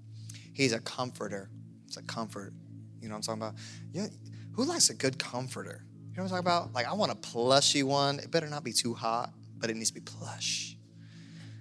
[0.54, 1.50] He's a comforter.
[1.88, 2.54] It's a comfort.
[3.02, 3.56] You know what I'm talking about?
[3.92, 4.08] Yeah,
[4.54, 5.84] who likes a good comforter?
[6.12, 6.74] You know what I'm talking about?
[6.74, 8.20] Like, I want a plushy one.
[8.20, 10.78] It better not be too hot, but it needs to be plush.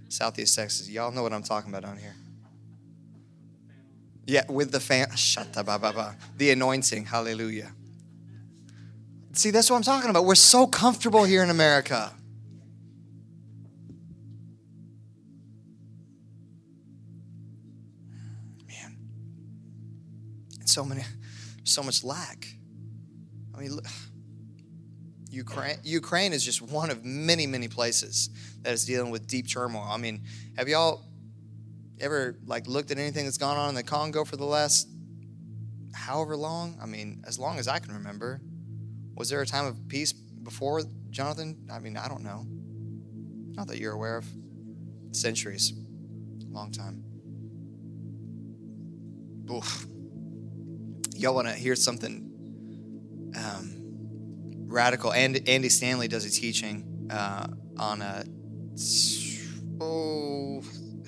[0.08, 2.14] Southeast Texas, y'all know what I'm talking about down here.
[4.26, 5.10] Yeah, with the fan.
[5.16, 7.06] Shut up, the anointing.
[7.06, 7.72] Hallelujah.
[9.32, 10.26] See, that's what I'm talking about.
[10.26, 12.12] We're so comfortable here in America.
[18.68, 18.98] Man.
[20.60, 21.02] It's so many,
[21.64, 22.46] so much lack.
[23.62, 23.80] Mean,
[25.30, 28.28] Ukraine, Ukraine is just one of many, many places
[28.62, 29.86] that is dealing with deep turmoil.
[29.88, 30.24] I mean,
[30.56, 31.04] have y'all
[32.00, 34.88] ever like looked at anything that's gone on in the Congo for the last
[35.94, 36.78] however long?
[36.82, 38.40] I mean, as long as I can remember.
[39.14, 41.66] Was there a time of peace before Jonathan?
[41.70, 42.46] I mean, I don't know.
[43.54, 44.26] Not that you're aware of.
[45.12, 45.72] Centuries.
[46.48, 47.04] Long time.
[49.50, 49.86] Oof.
[51.14, 52.31] Y'all want to hear something
[53.36, 55.12] um, radical?
[55.12, 57.46] And Andy Stanley does a teaching uh,
[57.78, 58.24] on a.
[59.80, 60.62] Oh,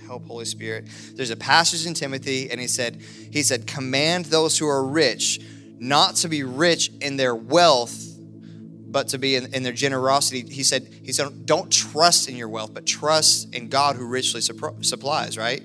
[0.07, 0.89] help Holy Spirit.
[1.15, 3.01] There's a passage in Timothy, and he said,
[3.31, 5.41] he said, command those who are rich
[5.79, 10.49] not to be rich in their wealth, but to be in, in, their generosity.
[10.49, 14.41] He said, he said, don't trust in your wealth, but trust in God who richly
[14.41, 15.63] supplies, right?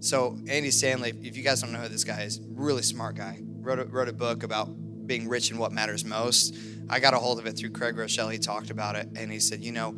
[0.00, 3.38] So Andy Stanley, if you guys don't know who this guy is, really smart guy.
[3.42, 4.68] Wrote a, wrote a book about
[5.06, 6.54] being rich in what matters most.
[6.88, 8.32] I got a hold of it through Craig Groeschel.
[8.32, 9.96] He talked about it, and he said, you know,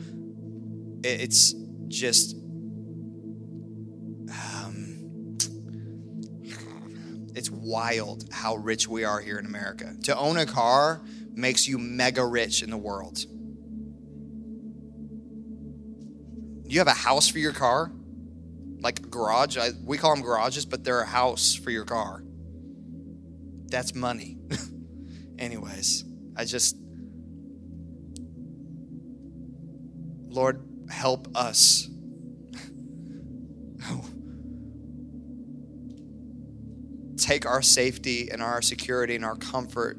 [1.02, 1.54] it's
[1.88, 2.36] just
[4.30, 5.38] um,
[7.34, 9.94] it's wild how rich we are here in America.
[10.04, 11.00] To own a car
[11.34, 13.18] makes you mega rich in the world.
[16.66, 17.92] You have a house for your car,
[18.80, 19.56] like garage.
[19.58, 22.22] I, we call them garages, but they're a house for your car.
[23.66, 24.38] That's money.
[25.42, 26.04] Anyways,
[26.36, 26.76] I just,
[30.28, 31.88] Lord, help us
[37.16, 39.98] take our safety and our security and our comfort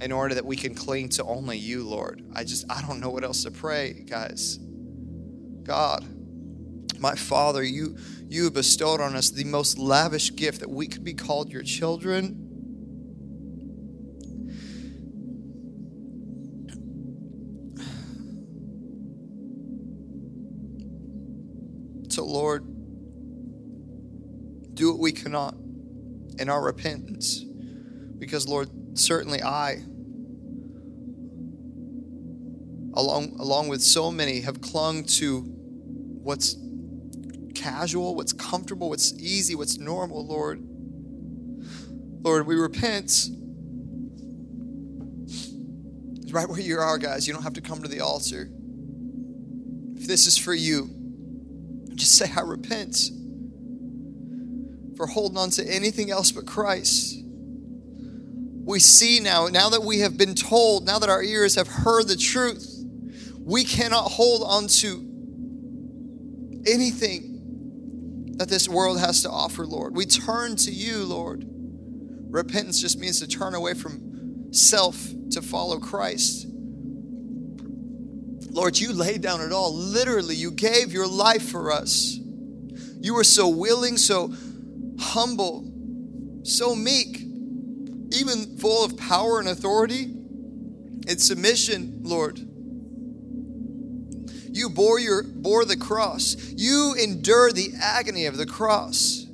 [0.00, 2.24] in order that we can cling to only you, Lord.
[2.34, 4.58] I just, I don't know what else to pray, guys.
[5.62, 6.04] God,
[6.98, 7.96] my Father, you,
[8.26, 12.47] you bestowed on us the most lavish gift that we could be called your children.
[25.28, 25.54] Cannot
[26.38, 27.44] in our repentance.
[28.18, 28.68] Because, Lord,
[28.98, 29.82] certainly I,
[32.94, 36.56] along, along with so many, have clung to what's
[37.54, 40.60] casual, what's comfortable, what's easy, what's normal, Lord.
[42.22, 43.28] Lord, we repent.
[46.30, 47.26] Right where you are, guys.
[47.26, 48.48] You don't have to come to the altar.
[49.96, 50.90] If this is for you,
[51.94, 53.10] just say, I repent
[54.98, 57.22] for holding on to anything else but Christ.
[58.64, 62.08] We see now, now that we have been told, now that our ears have heard
[62.08, 62.84] the truth,
[63.38, 64.96] we cannot hold on to
[66.66, 69.94] anything that this world has to offer, Lord.
[69.94, 71.44] We turn to you, Lord.
[71.48, 76.48] Repentance just means to turn away from self to follow Christ.
[78.50, 79.72] Lord, you laid down it all.
[79.72, 82.18] Literally, you gave your life for us.
[83.00, 84.34] You were so willing, so
[84.98, 85.70] humble,
[86.42, 87.20] so meek,
[88.12, 92.38] even full of power and authority and submission, Lord.
[94.50, 96.36] You bore your bore the cross.
[96.56, 99.24] You endured the agony of the cross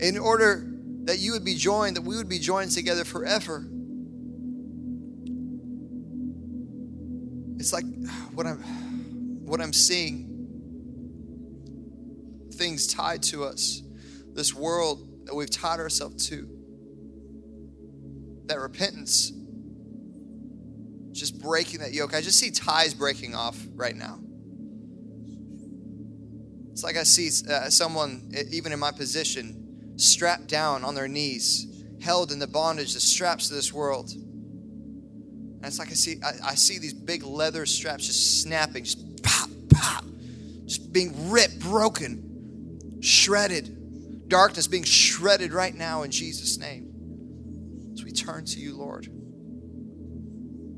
[0.00, 0.66] in order
[1.04, 3.66] that you would be joined, that we would be joined together forever.
[7.58, 7.84] It's like
[8.34, 8.58] what I'm
[9.46, 10.26] what I'm seeing
[12.54, 13.82] things tied to us.
[14.40, 16.48] This world that we've tied ourselves to.
[18.46, 19.32] That repentance
[21.12, 22.14] just breaking that yoke.
[22.14, 24.18] I just see ties breaking off right now.
[26.72, 31.84] It's like I see uh, someone, even in my position, strapped down on their knees,
[32.00, 34.10] held in the bondage, the straps of this world.
[34.12, 39.22] And it's like I see, I, I see these big leather straps just snapping, just
[39.22, 40.06] pop, pop,
[40.64, 43.76] just being ripped, broken, shredded.
[44.30, 46.86] Darkness being shredded right now in Jesus' name.
[47.92, 49.06] As we turn to you, Lord.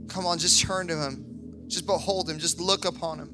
[0.08, 1.66] Come on, just turn to him.
[1.68, 2.38] Just behold him.
[2.38, 3.28] Just look upon him.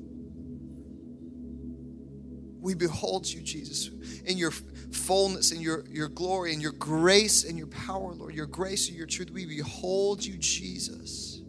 [2.61, 3.91] We behold you, Jesus,
[4.25, 8.47] in your fullness, in your, your glory, in your grace, and your power, Lord, your
[8.47, 9.31] grace and your truth.
[9.31, 11.41] We behold you, Jesus.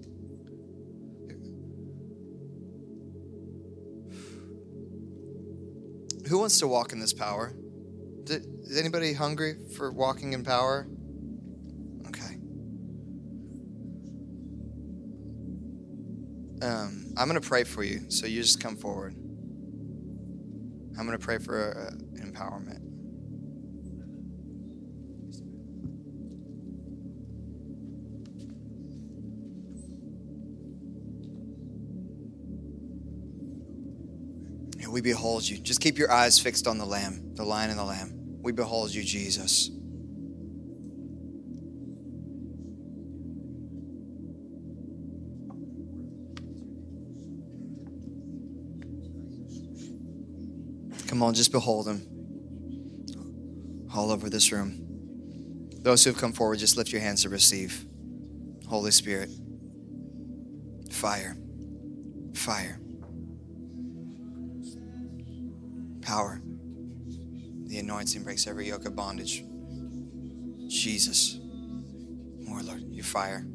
[6.28, 7.55] Who wants to walk in this power?
[8.30, 10.88] Is anybody hungry for walking in power?
[12.07, 12.36] Okay.
[16.61, 19.13] Um, I'm going to pray for you, so you just come forward.
[20.97, 22.89] I'm going to pray for uh, empowerment.
[34.89, 35.57] we behold you.
[35.57, 38.18] Just keep your eyes fixed on the Lamb, the Lion and the Lamb.
[38.41, 39.69] We behold you, Jesus.
[51.07, 52.05] Come on, just behold him
[53.93, 54.85] all over this room.
[55.81, 57.85] Those who have come forward, just lift your hands to receive.
[58.67, 59.29] Holy Spirit,
[60.91, 61.35] fire,
[62.33, 62.79] fire.
[66.09, 66.41] power.
[67.99, 69.43] Anointing breaks every yoke of bondage.
[70.69, 71.37] Jesus.
[71.43, 73.45] More, Lord, your fire,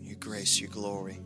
[0.00, 1.20] your grace, your glory.